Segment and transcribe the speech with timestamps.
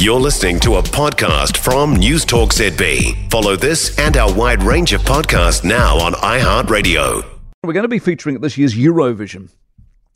[0.00, 3.30] You're listening to a podcast from News Talk ZB.
[3.30, 7.22] Follow this and our wide range of podcasts now on iHeartRadio.
[7.62, 9.50] We're going to be featuring at this year's Eurovision.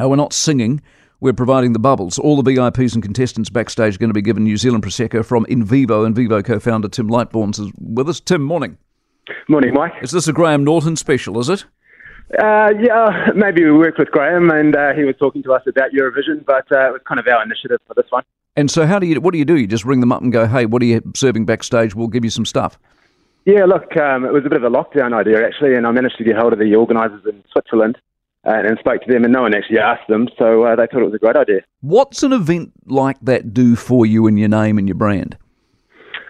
[0.00, 0.80] Uh, we're not singing,
[1.20, 2.18] we're providing the bubbles.
[2.18, 5.44] All the VIPs and contestants backstage are going to be given New Zealand Prosecco from
[5.44, 6.06] Invivo.
[6.06, 8.18] And Invivo co founder Tim Lightbourne is with us.
[8.18, 8.78] Tim, morning.
[9.46, 9.92] Morning, Mike.
[10.00, 11.66] Is this a Graham Norton special, is it?
[12.42, 15.90] Uh, yeah, maybe we worked with Graham and uh, he was talking to us about
[15.90, 18.24] Eurovision, but uh, it was kind of our initiative for this one.
[18.56, 19.20] And so, how do you?
[19.20, 19.56] What do you do?
[19.56, 21.94] You just ring them up and go, "Hey, what are you serving backstage?
[21.94, 22.78] We'll give you some stuff."
[23.44, 26.18] Yeah, look, um, it was a bit of a lockdown idea actually, and I managed
[26.18, 27.96] to get hold of the organisers in Switzerland
[28.42, 31.02] and, and, spoke to them, and no one actually asked them, so uh, they thought
[31.02, 31.60] it was a great idea.
[31.80, 35.36] What's an event like that do for you and your name and your brand?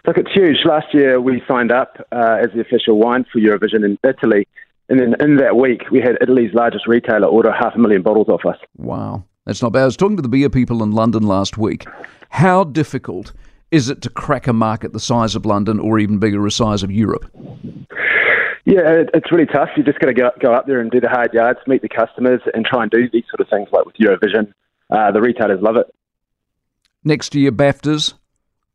[0.07, 0.59] Look, it's huge.
[0.67, 4.47] Last year we signed up uh, as the official wine for Eurovision in Italy,
[4.91, 8.29] and then in that week we had Italy's largest retailer order half a million bottles
[8.29, 8.59] off us.
[8.77, 9.25] Wow.
[9.47, 9.83] That's not bad.
[9.83, 11.87] I was talking to the beer people in London last week.
[12.31, 13.33] How difficult
[13.71, 16.83] is it to crack a market the size of London or even bigger the size
[16.83, 17.31] of Europe?
[18.65, 19.69] Yeah, it's really tough.
[19.77, 21.89] You just got to go, go up there and do the hard yards, meet the
[21.89, 24.53] customers, and try and do these sort of things like with Eurovision.
[24.91, 25.87] Uh, the retailers love it.
[27.05, 28.15] Next year, BAFTAs,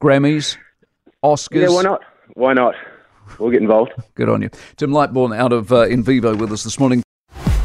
[0.01, 0.57] Grammys,
[1.23, 1.61] Oscars.
[1.61, 2.01] Yeah, why not?
[2.35, 2.75] Why not?
[3.37, 3.91] We'll get involved.
[4.15, 4.49] Good on you.
[4.77, 7.03] Tim Lightbourne out of uh, Invivo with us this morning.